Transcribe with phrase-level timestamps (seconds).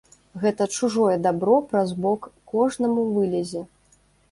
[0.45, 3.67] Гэта чужое дабро праз бок кожнаму вылезе.